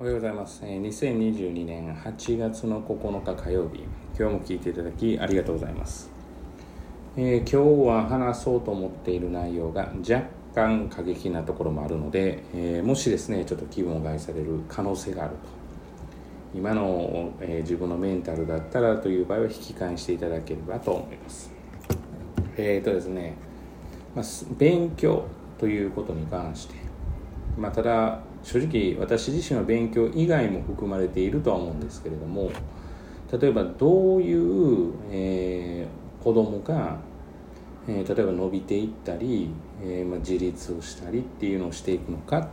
[0.00, 0.62] おはようございます。
[0.62, 3.84] 2022年8月の9日火曜日、
[4.18, 6.10] 今日も聞いていただきありがとうございます。
[7.18, 10.24] えー今日は話そうと思っている内容が若
[10.54, 15.38] 干過激なところもあるので、えーもしですね、ちょっと気分を害される可能性があると。
[16.54, 21.52] 今の、えー自分のメンタルだったらという場合は引き返していただければと思います。
[22.56, 23.34] えーとですね、
[24.16, 24.24] まあ、
[24.56, 25.24] 勉強
[25.58, 26.76] ということに関して、
[27.58, 32.50] まあ、ただ正直私自身は勉強以外も含まれているとは思うんですけれども
[33.32, 36.98] 例えばどういう、えー子供が、
[37.88, 39.48] えー例えば伸びていったり、
[39.82, 42.48] えーまあ、自立をしたりっていうのをしていくのかっ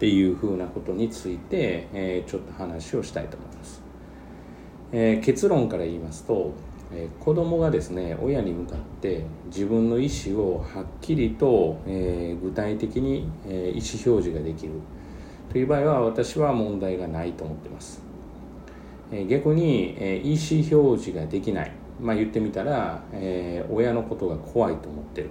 [0.00, 3.82] ていうふうなことについて、えーちょっと話をしたいと思います。
[4.92, 6.52] えー結論から言いますと、
[6.92, 14.72] えー子供がですね親に向かって自分の意思をはっきりと、えー具体的に、えー意思表示ができる
[15.50, 18.02] という場合は私は問題がないと思ってます、
[19.10, 21.72] え逆に、え意思表示ができない。
[22.00, 25.30] まあ言ってみたら、え親のことが怖いと思ってる。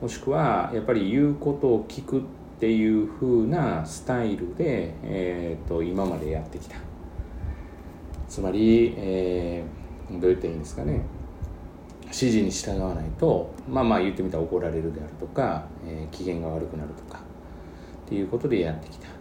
[0.00, 2.22] もしくはやっぱり言うことを聞くっ
[2.58, 6.76] ていう風なスタイルで、えーと今までやってきた。
[8.28, 11.02] つまり、えーどう言ったらいいんですかね。
[12.06, 17.20] 指示に従わないとまあまあ言ってみたら怒られるであるとか、えー機嫌が悪くなるとか
[18.04, 19.11] っていうことでやってきた。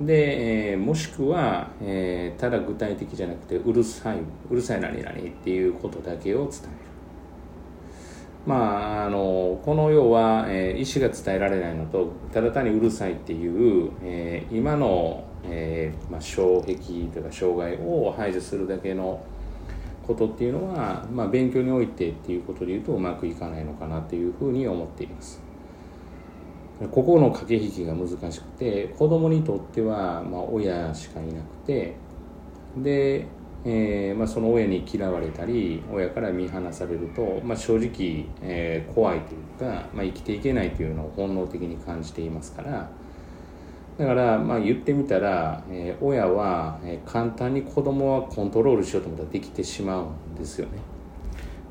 [0.00, 4.18] で、えーもしくは、えーただ具体的じゃなくてうるさい
[4.50, 6.90] うるさい何々っていうことだけを伝える
[8.46, 19.22] まあ、あのこの世は、えー意思が伝えられないのとただ単にうるさいっていう、えー今の、えーまあ、障壁というか障害を排除するだけの
[20.06, 25.49] ことっていうのは、まあ、勉強においてっていうことでいうとうまくいかないのかなというふうに思っています。
[26.88, 31.94] ここの駆け引きが難しくて子供にとっては、ま、親しかいなくて
[32.76, 33.26] で、
[33.64, 42.90] えーまあ、その親に嫌われたり親から見放されると、まあ、正直、えー怖いというか、まあ、生きていけないというのを本能的に感じていますから
[43.98, 50.89] だから、まあ、言ってみたら、えー親は、簡単に子供はコントロールしようと思ったらできてしまうんですよね。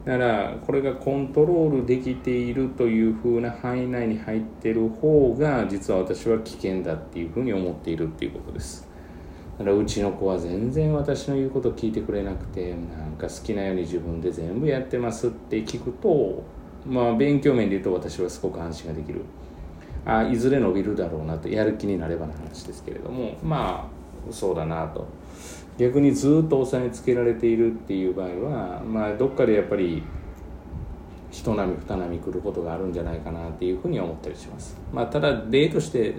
[0.05, 8.87] だからこれがコントロールできているというふうな範囲内に入ってる方が実は私は危険だっていうふうに思っているっていうことです。
[9.57, 16.43] だからうちの子は全然私の言うこと聞いてくれなくてなんか好きなように自分で全部やってますって聞くと
[16.85, 19.21] まあ勉強面で言うと私はすごく安心ができる。
[20.05, 23.98] あいずれ伸びるだろうなとやる気になればの話ですけれどもまあ
[24.31, 25.07] そうだなと。
[25.77, 30.03] 逆にずっと押さえつけられているっていう場合はまあどっかでやっぱり
[31.31, 34.75] 人波二波来ることがあるんじゃないかなっていうふうに思ったりします。
[34.91, 36.15] まあただ例として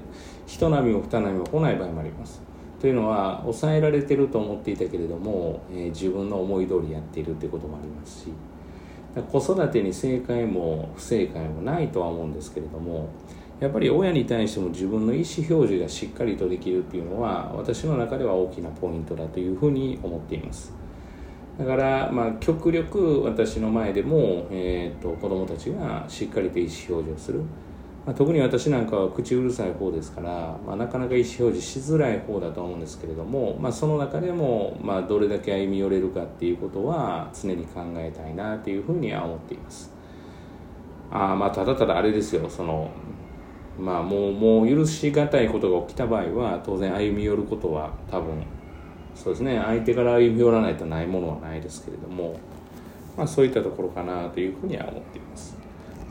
[0.47, 2.41] 人波も二波も来ない場合もあります。
[2.81, 8.27] というのは抑えられてると思っていたけれども、えー自分の思い通りやっているっていうこともありますし
[9.15, 13.11] だから子育てに正解も不正解もないとは思うんですけれども
[13.61, 20.73] やっぱり親に対しても自分の意思表示がしっかりとできるっていうのは私の中では大きなポイントだというふうに思っています。
[21.59, 27.41] だから、まあ、極力私の前でも、えー、と子供たちがしっかりと意思表示をする、
[28.07, 30.31] まあ、特に私なんかは口うるさい方ですから、
[30.67, 39.93] まあ、なかなか意思表示しづらい方だと思うんですけれども、まあ、その中でも、まあ、どれだけ歩み寄れるかっていうことは常に考えたいなというふうには思っています。
[41.11, 42.89] あまあただただあれですよその
[43.81, 48.43] まあもうもう許しがたいことが起きた場合は当然歩み寄ることは多分
[49.15, 49.61] そうですね。
[49.65, 52.39] 相手から歩み寄らないとないものはないですけれども、
[53.17, 55.61] まあ、そういったところかなというふうには思っています。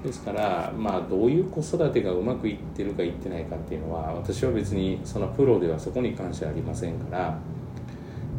[0.03, 7.37] ですからまあどういう子育てがうまくいってるかいってないかっていうのは私は別にそのプロではそこに関してはありませんから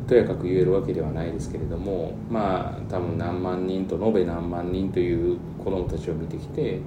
[0.09, 6.81] とやかく言えるわけではないですけれどもまあ多分何万人と延べ何万人という子どもたちを見てきて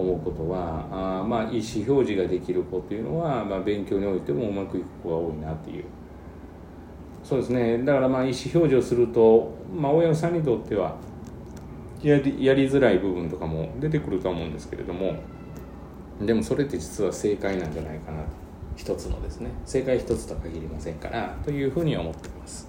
[0.00, 5.84] 思うことはあまあ意思表示ができる子っていうのは、まあ、勉強においてもうまくいく子が多いなっていう。
[7.24, 7.78] そうですね。
[7.78, 10.96] だからまあ意思表示をすると、まあ、親御さんにとっては
[12.02, 15.16] やりやりづらい部分とかも出てくるとは思うんですけれども
[16.20, 18.46] でもそれって実は正解なんじゃないかなと。
[18.76, 19.50] 一つのですね。
[19.64, 22.68] 正解一つとは限りませんからというふうに思っています、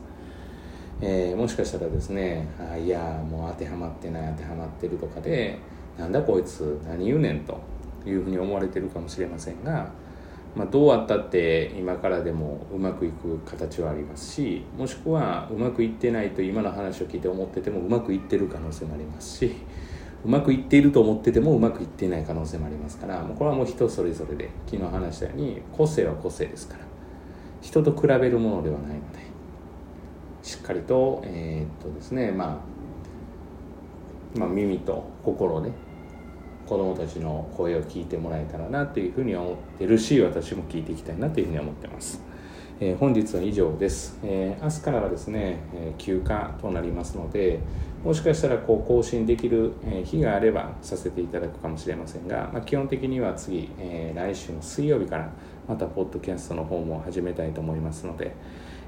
[1.01, 2.99] えーもしかしたらですねあいや
[3.29, 5.59] もう当てはまってない当てはまってるとかで
[5.97, 7.59] なんだこいつ何言うねんと
[8.05, 9.91] いうふうに思われてるかもしれませんが、
[10.55, 19.55] まあ、どうあったって今からでもうまくいく形はありますしもしくはうまくいってないと今の話を聞いて思っててもうまくいってる可能性もありますし
[20.25, 26.81] うまくいっていると思っててもうまくいっていない可能性もありますからもうこれはもう人それぞれで昨日話したように個性は個性ですから
[27.61, 29.19] 人と比べるものではないので
[30.41, 32.57] しっかりとえー、っとですね、まあ、
[34.35, 35.71] まあ耳と心で
[36.67, 42.21] 子どもたちの声を聞いてもらえたらなというふうに思ってるし私も聞いていきたいなというふうに思ってます。
[42.79, 47.59] えー、本日は以上です、えー、明日からはですね、え、休暇となりますので
[48.03, 49.73] もしかしたらこう更新できる、
[50.05, 55.31] 日があればさせていただくかもしれませんが、まあ、基本的には次、え来週の水曜日から
[55.67, 58.33] またポッドキャストの方も始めたいと思いますので、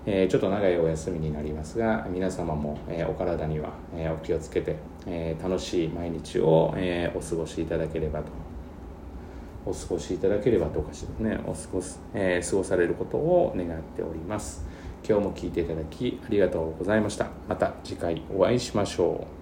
[0.06, 4.76] えちょっと長いお休みになりますが皆様も、えお体には、えお気をつけて、
[5.08, 8.49] え楽しい毎日を、えお過ごしいただければと
[9.66, 11.40] お過ごしいただければとおかしいですね。
[11.46, 14.66] お過ごす、えー、過ごされることを願っております。
[15.08, 17.28] 今日も聞いていただきありがとうございました。
[17.48, 19.39] また次回お会いしましょう。